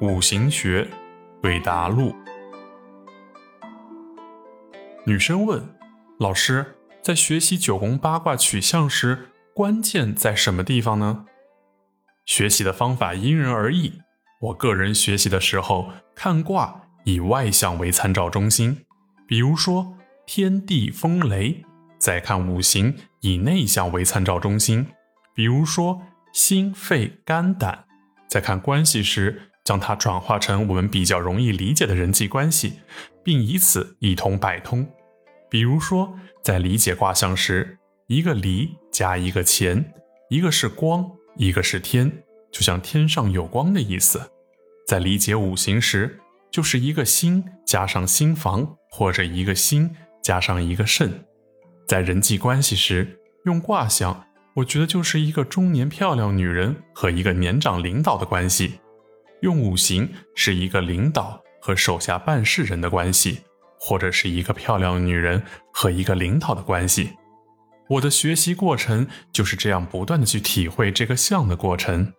[0.00, 0.88] 五行学
[1.42, 2.16] 对答录。
[5.04, 5.62] 女生问
[6.18, 11.26] 老师，在学习九宫八卦取象时，关键在什么地方呢？
[12.24, 14.00] 学习的方法因人而异。
[14.40, 18.86] 我个人学习的时候，看卦以外象为参照中心，
[19.28, 21.62] 比如说天地风雷；
[21.98, 24.86] 再看五行以内象为参照中心，
[25.34, 26.00] 比如说
[26.32, 27.84] 心肺肝胆；
[28.26, 29.49] 再看关系时。
[29.64, 32.80] 将它转化成我们比较容易理解的人际关系，
[33.22, 34.88] 并以此一通百通。
[35.48, 39.84] 比如说，在理解卦象时，一个离加一个乾，
[40.28, 44.30] 一个是光，一个是天，就像天上有光的意思。
[44.86, 51.24] 在理解五行时，就是一个心加上心房，或者一个心加上一个肾。
[51.86, 54.24] 在人际关系时，用卦象，
[54.56, 58.80] 我觉得就是一个中年漂亮女人和一个年长领导的关系。
[59.42, 63.40] 用五行是一个领导和手下办事人的关系，
[63.78, 67.10] 或者是一个漂亮女人和一个领导的关系。
[67.88, 72.12] 我的学习过程就是这样不断的去体会这个相的过程。